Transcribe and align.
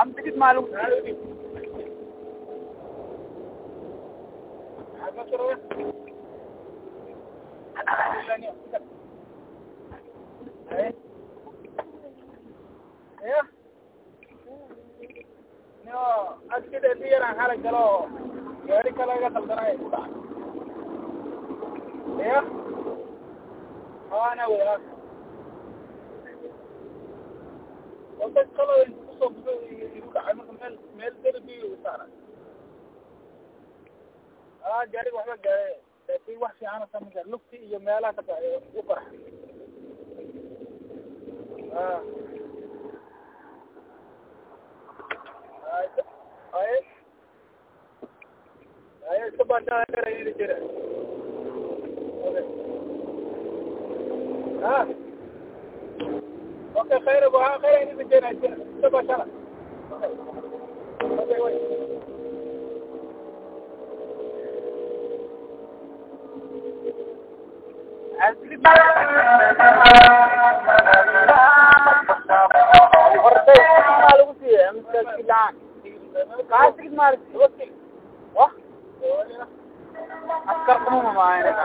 am 0.00 0.08
tigid 0.14 0.36
maalum 0.36 0.66
askidediyaran 16.56 17.36
hala 17.38 17.56
galo 17.64 17.84
gaari 18.66 18.92
kalaga 18.98 19.28
daldanay 19.34 19.76
ya 22.30 22.38
ana 24.30 24.44
wadaag 28.22 28.48
wada 28.56 28.56
kalo 28.56 28.72
ku 29.06 29.12
soo 29.18 29.28
buxo 29.34 29.52
igu 29.70 30.08
dhacay 30.14 30.34
marka 30.38 30.52
sama 36.92 37.08
gaar 37.14 37.26
lugti 37.32 37.56
iyo 37.66 37.78
meelaha 37.86 38.12
ka 38.18 38.22
baxay 38.28 38.56
u 38.78 38.82
qarax 38.88 39.06
a 41.82 41.84
ay 49.10 49.18
iska 49.28 49.44
baashaayiri 49.50 50.32
jira 50.38 50.56
ha 54.62 54.76
خير 57.22 57.28
ابوها 57.28 57.58
خير 57.58 57.70
يعني 57.70 57.94
من 57.94 58.08
دين 58.08 58.24
عشرة 58.24 58.56
سبع 58.82 59.02
شرع 59.02 59.26
காசுக்கு 76.50 76.88
மாறு 76.98 77.16
ஓகே 77.44 77.66
வா 78.34 78.46
அக்கறக்கணும் 80.52 81.04
மாமா 81.06 81.26
எனக்கு 81.36 81.62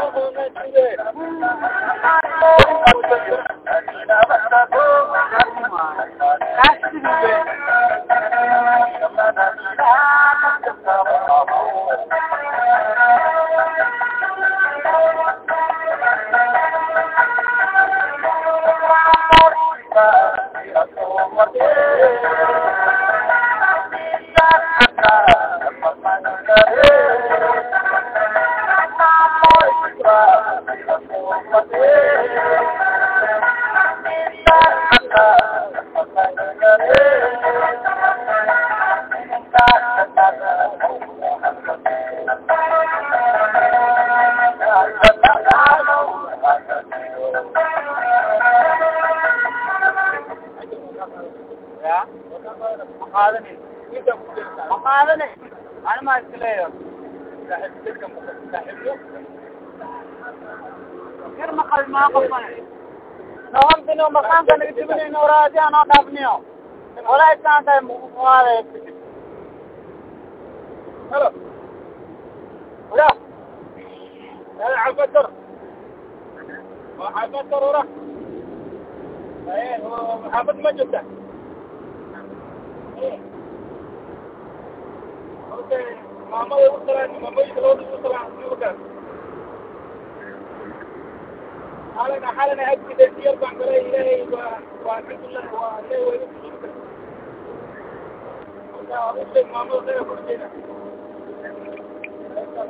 maqaadani 54.87 55.27
ani 55.89 56.01
maa 56.05 56.19
iska 56.21 56.37
leeyo 56.43 56.67
ir 61.43 61.51
maqal 61.59 61.83
maa 61.95 62.09
qofane 62.13 62.57
nohantino 63.53 64.05
maqaanka 64.17 64.53
naga 64.59 64.71
jibinayno 64.77 65.19
waraadi 65.23 65.57
anoo 65.67 65.83
dhaafniyo 65.91 66.33
walaa 67.09 67.33
isaan 67.35 67.65
tahay 67.65 67.81
muqaade 67.89 68.53
halo. 71.11 71.29
Wala 72.91 73.07
jirta? 80.77 81.01
Okay 82.97 83.26
maamada 86.31 86.67
u 86.75 86.79
salaan 86.87 87.11
maamooyinka 87.23 87.59
labada 87.61 87.83
u 87.95 87.99
salaan 88.03 88.29
markaas 88.41 88.77
xalana 91.95 92.29
xalana 92.37 92.63
agtida 92.73 93.05
diyar 93.15 93.35
baan 93.41 93.55
galay 93.59 93.81
ilaahay 93.87 94.21
waa 94.33 94.53
waa 94.85 94.95
alxamdulilah 94.99 95.45
waa 95.53 95.73
ilaahay 95.83 96.03
waa 96.07 96.15
igu 96.17 96.27
kushukr 96.33 96.71
maamada 99.53 99.81
khayra 99.85 100.03
kurjeeda 100.09 100.47
هلا 102.37 102.63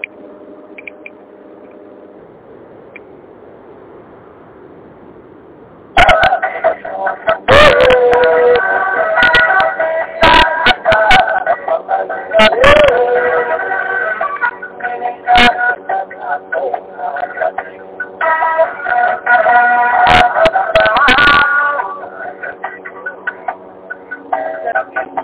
terapia. 24.68 25.17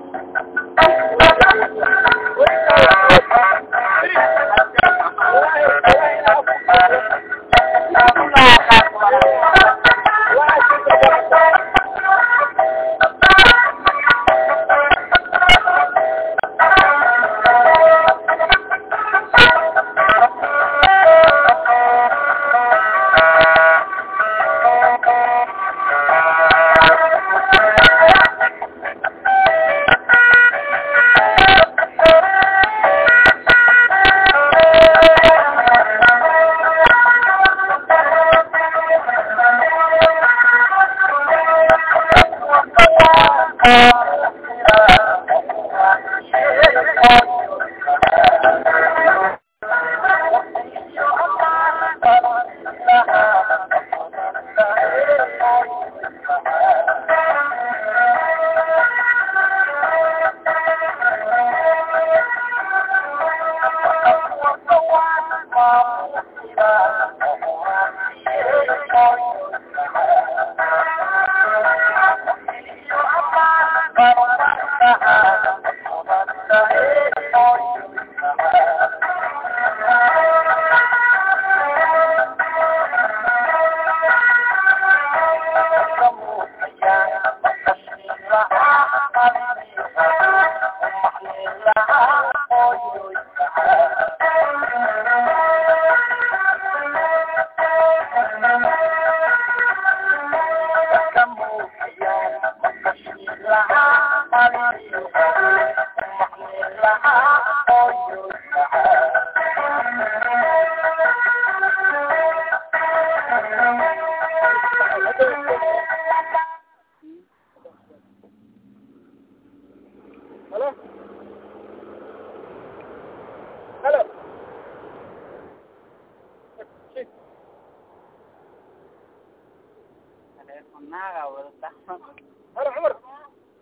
عمر 132.57 132.97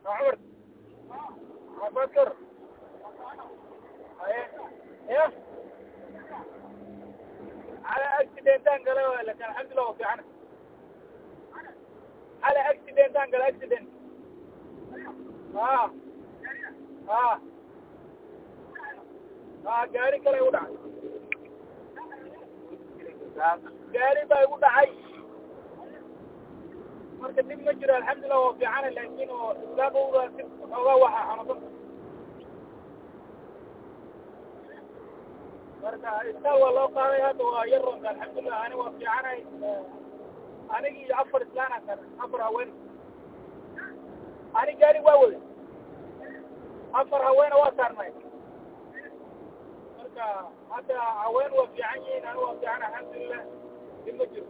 يا 0.05 0.11
عمر 0.11 0.39
ما 1.81 1.89
بكر 1.89 2.33
ايه 4.27 4.51
ايه 5.09 5.33
على 7.85 8.05
اكسيدنتان 8.25 8.85
قالوا 8.89 9.23
لك 9.23 9.37
الحمد 9.43 9.73
لله 9.73 9.89
وفي 9.91 10.05
عنه 10.05 10.25
على 12.43 12.59
اكسيدنتان 12.71 13.31
قال 13.31 13.43
اكسيدنت 13.43 13.89
اه 15.55 15.91
اه 17.09 17.41
اه 19.67 19.87
gaari 19.95 20.19
kale 20.25 20.41
u 20.47 20.51
dhacay 20.55 20.75
gaari 23.95 24.23
baa 24.31 24.43
igu 24.47 24.57
dhacay 24.65 24.89
marka 27.22 27.42
dib 27.50 27.60
ma 27.66 27.74
jiro 27.80 27.94
alxamdulilah 28.00 28.40
waa 28.44 28.54
fiicana 28.60 28.90
laakin 28.98 29.30
oo 29.38 29.50
islaamowda 29.66 30.22
dib 30.38 30.48
xoogaa 30.72 30.98
waxaa 31.04 31.26
xanuunsan 31.30 31.60
marka 35.84 36.10
istaa 36.32 36.56
waa 36.62 36.72
loo 36.78 36.88
qaaday 36.98 37.22
hadda 37.28 37.44
waa 37.54 37.66
yar 37.74 37.82
ronta 37.88 38.08
alxamdulilah 38.14 38.60
ani 38.66 38.76
waa 38.82 38.92
fiicanay 38.98 39.40
anigi 40.76 41.04
afar 41.22 41.42
islaana 41.48 41.78
kale 41.88 42.02
afar 42.24 42.42
haween. 42.46 42.70
Ani 44.60 44.74
gaari 44.82 45.00
waa 45.08 45.16
wada. 45.22 45.40
Afar 47.00 47.22
haweena 47.28 47.56
waa 47.62 47.72
saarnay. 47.80 48.12
Marka 49.98 50.26
hadda 50.74 50.98
haween 51.24 51.52
waa 51.58 51.68
fiican 51.74 52.00
yihiin 52.06 52.26
ani 52.32 52.40
waa 52.44 52.54
fiican 52.60 52.82
alxamdulilah 52.88 53.42
dib 54.06 54.16
ma 54.22 54.26
jiro 54.34 54.48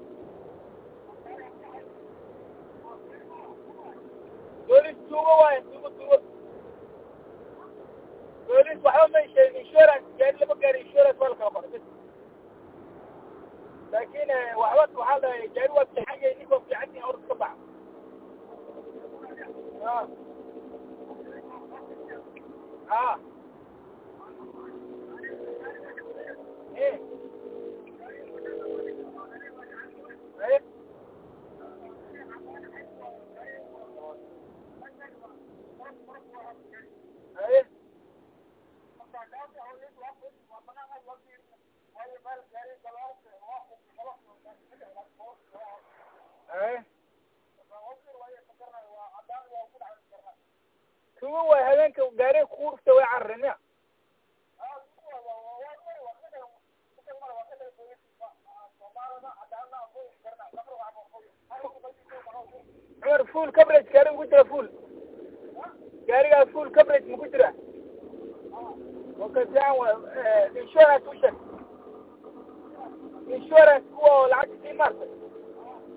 boolis 4.67 4.97
tuugo 5.09 5.33
waaye 5.41 5.59
tuugo 5.61 5.89
tuugo 5.97 6.17
boolis 8.47 8.79
waxba 8.85 9.07
may 9.15 9.25
sheegin 9.33 9.61
insurance 9.65 10.05
gaari 10.19 10.37
lama 10.41 10.55
gaari 10.63 10.79
insurance 10.85 11.19
waa 11.21 11.29
la 11.29 11.35
kala 11.39 11.51
qoray 11.55 11.69
bas 11.73 11.85
laakin 13.93 14.29
waxba 14.61 14.99
waxaa 15.01 15.19
la 15.23 15.29
gaari 15.55 15.73
waa 15.77 15.87
fiican 15.93 16.19
yahay 16.23 16.35
a 22.99 23.17
gaariga 64.41 64.49
full 64.49 64.67
gaarigaa 66.07 66.45
full 66.53 66.69
coverage 66.71 67.05
ma 67.11 67.17
ku 67.17 67.27
jira 67.31 67.49
wakasian 69.19 69.77
wa 69.79 69.87
insurance 70.61 71.05
u 71.11 71.13
sheeg 71.21 71.35
insurance 73.35 73.85
kuwa 73.95 74.11
oo 74.15 74.27
lacagta 74.27 74.57
sii 74.63 74.73
maartay 74.73 75.09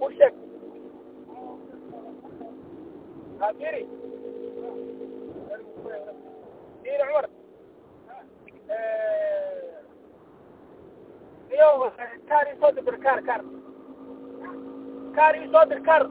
u 0.01 0.11
sheeg 0.17 0.35
ha 3.41 3.49
firi 3.59 3.83
firi 6.83 7.05
cumar 7.09 7.27
iyo 11.55 11.93
kaar 12.29 12.47
isoo 12.55 12.73
dir 12.77 12.99
kaar 13.05 13.21
kaar 13.29 13.43
kaar 15.17 15.35
isoo 15.45 15.65
dir 15.71 15.81
kaar 15.89 16.03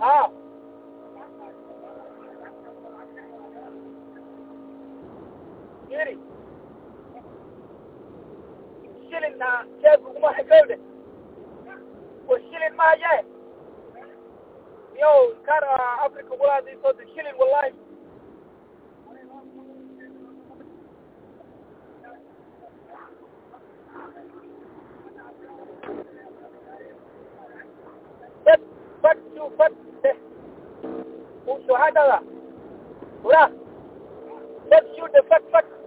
ha 0.00 0.14
yiri 5.90 6.18
shilin 9.10 9.38
na 9.38 9.50
sheku 9.82 10.12
kuma 10.14 10.32
hekaude 10.32 10.76
ko 12.26 12.34
shilin 12.38 12.74
ma 12.76 12.92
ye 13.02 13.14
yo 15.00 15.10
kar 15.46 15.64
afrika 16.06 16.34
wala 16.40 16.62
di 16.66 16.72
so 16.82 16.92
di 16.92 17.04
shilin 17.14 17.36
wallahi 17.38 17.74
فتشو 29.02 29.48
فتح 29.58 30.16
وشهادة 31.46 32.20
وراح 33.24 33.50
فتشو 34.70 35.06
دفت 35.06 35.42
فتح 35.52 35.79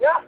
Yeah. 0.00 0.22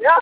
Yeah. 0.00 0.18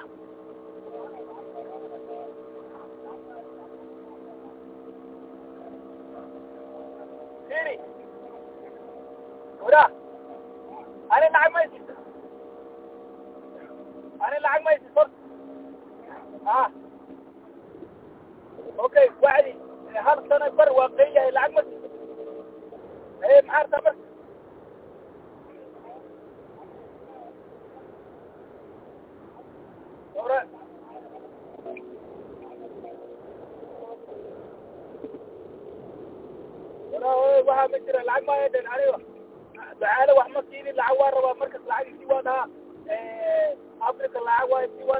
City. 7.49 8.00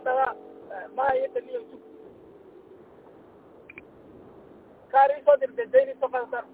Waa 0.01 0.05
dhahaa 0.07 0.35
ma 0.97 1.03
hayada 1.09 1.41
niyo 1.47 1.61
sug 1.71 1.83
kaar 4.93 5.11
isoo 5.19 5.37
dirta 5.41 5.65
dayn 5.75 5.89
isoo 5.95 6.09
qadatar 6.15 6.45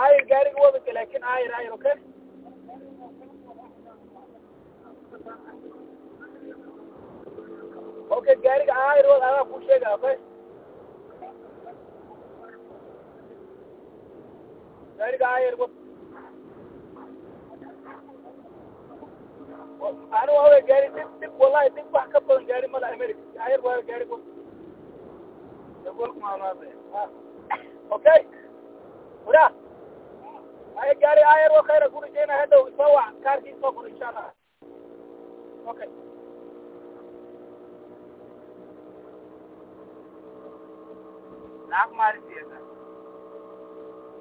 ayir 0.00 0.24
gaariga 0.32 0.62
wadaka 0.64 0.92
laakin 0.98 1.22
ayir 1.34 1.52
ayir 1.58 1.72
okay 1.78 1.96
okay 8.16 8.34
gaariga 8.44 8.74
ayir 8.90 9.06
wad 9.10 9.22
adaa 9.28 9.44
kuu 9.50 9.60
sheega 9.68 9.88
okay 9.96 10.16
gaariga 14.98 15.26
ayir 15.36 15.54
wad 15.62 15.72
anigu 19.88 20.38
hawe 20.44 20.60
gaari 20.68 20.88
dib 20.96 21.08
dib 21.20 21.32
wallahi 21.40 21.70
dib 21.76 21.86
wax 21.94 22.06
ka 22.12 22.20
badan 22.26 22.46
gaari 22.50 22.68
mala 22.74 22.86
america 22.96 23.44
ayir 23.46 23.60
waa 23.66 23.80
gaari 23.88 24.06
okay 27.96 28.20
ura. 29.26 29.46
Ay 30.82 30.94
gaari 31.02 31.22
ayar 31.34 31.50
wa 31.56 31.62
khayra 31.68 31.88
kurajeyna 31.94 32.34
hadhow 32.40 32.62
soo 32.76 32.90
wac 32.96 33.10
kaarkii 33.24 33.54
soo 33.60 33.72
fur 33.76 33.88
insha 33.90 34.08
allah 34.08 34.28
okay 35.70 35.88
Lacag 41.70 41.90
maalisiisa. 41.98 42.56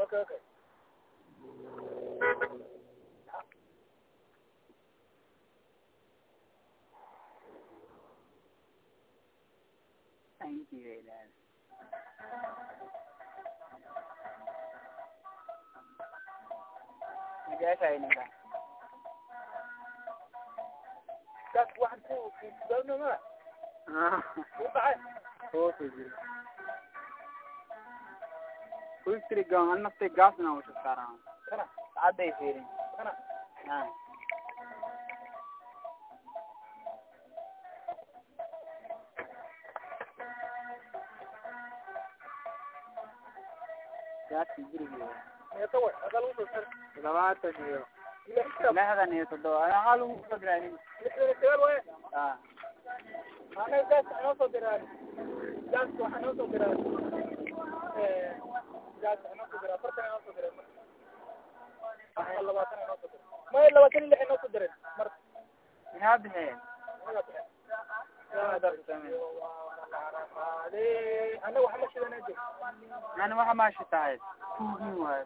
Okay, 0.00 0.16
okay. 0.16 0.40
Thank 10.40 10.66
you, 10.72 10.78
Aiden. 10.80 11.28
That's 21.54 21.70
one, 21.76 21.90
two, 22.08 22.16
three. 22.40 22.50
No, 22.70 22.76
no, 22.86 22.96
no. 22.96 23.12
Ah. 23.90 24.22
Four, 24.56 24.68
five. 24.72 24.96
Four. 25.52 25.72
kulistriga 29.04 29.56
aan 29.60 29.82
naftay 29.84 30.10
gaasna 30.18 30.52
usha 30.60 30.72
saaraan 30.84 31.16
kana 31.48 31.64
cadday 32.00 32.30
fiirin 32.38 32.66
kana. 32.96 33.12
Naam 33.66 33.88
gaasi 44.30 44.62
gurigeeda 44.70 45.66
todobaatan 46.94 47.54
iyo 47.68 47.80
lixdan 48.28 49.12
iyo 49.16 49.24
toddoba 49.30 49.60
aqal 49.78 50.00
ugu 50.04 50.22
soo 50.28 50.38
diraalin 50.42 50.74
a 52.12 52.24
gaas 55.72 55.90
waxaa 56.00 56.20
noo 56.22 56.34
soo 56.38 56.46
diraalin 56.52 56.86
maya 63.52 63.68
labaatan 63.76 64.04
lix 64.10 64.20
inoo 64.24 64.38
ku 64.42 64.48
dira 64.52 64.68
maxaa 65.92 66.18
bixiye 66.22 66.54
ana 71.46 71.58
waxama 71.64 71.86
shidan 71.92 72.12
yani 73.18 73.34
waxa 73.38 73.54
maashi 73.60 73.84
tahay 73.90 74.16
tuugin 74.56 74.94
waay 75.02 75.24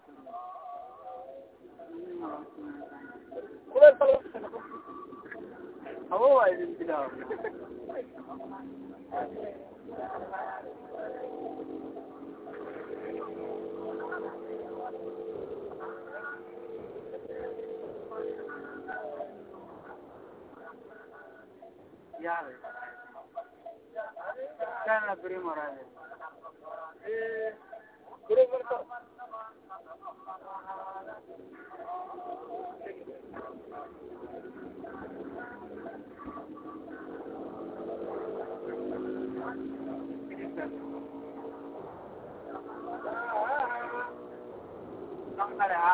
hawo 6.10 6.26
waa 6.36 6.48
idin 6.52 6.72
bilaaw 6.78 7.08
यार 22.22 22.44
क्या 24.84 24.98
ना 25.00 25.14
प्रेम 25.14 25.42
हो 25.42 25.54
रहा 25.54 25.66
है 25.66 25.84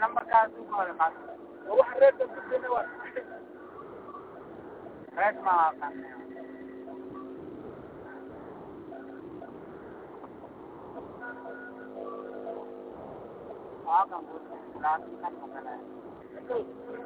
nambarkaas 0.00 0.50
u 0.60 0.64
kooda 0.70 0.94
maata 1.00 1.20
wax 1.78 1.88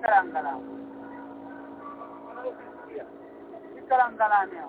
كلام 0.03 0.33
كلام 0.33 0.63
كلام 3.89 4.17
كلام 4.17 4.49
يا 4.53 4.69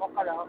وقال 0.00 0.28
هم 0.28 0.48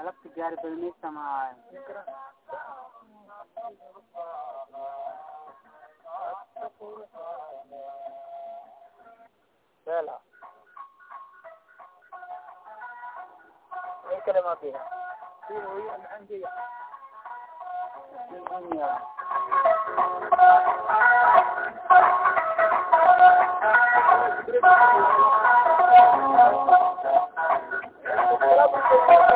طلب 0.00 0.14
تجاري 0.24 0.56
بالمية 0.56 0.92
سماعي 1.02 1.54
كلمة 14.26 14.54
فيها؟ 14.54 15.00
Thank 28.62 29.20
you. 29.20 29.29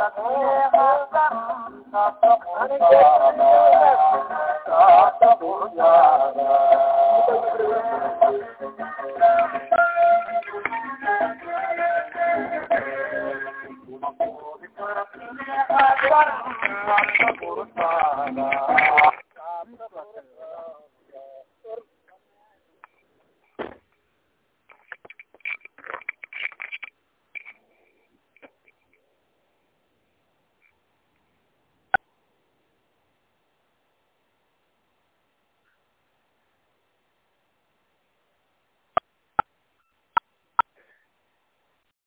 ربي 0.00 0.60
حقا 0.72 1.28
تصدق 1.92 2.42